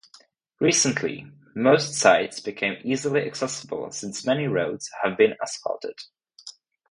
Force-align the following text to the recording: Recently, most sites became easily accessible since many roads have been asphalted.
Recently, 0.59 1.31
most 1.55 1.93
sites 1.93 2.39
became 2.39 2.81
easily 2.83 3.21
accessible 3.27 3.91
since 3.91 4.25
many 4.25 4.47
roads 4.47 4.89
have 5.03 5.15
been 5.15 5.35
asphalted. 5.43 5.93